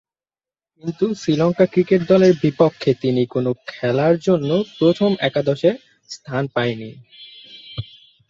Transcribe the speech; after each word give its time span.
কিন্তু 0.83 1.05
শ্রীলঙ্কা 1.15 1.65
ক্রিকেট 1.65 2.01
দলের 2.07 2.33
বিপক্ষে 2.41 2.91
তিনি 2.93 3.23
কোন 3.25 3.45
খেলার 3.67 4.15
জন্য 4.19 4.49
প্রথম 4.79 5.11
একাদশে 5.19 5.71
স্থান 6.09 6.43
পাননি। 6.47 6.91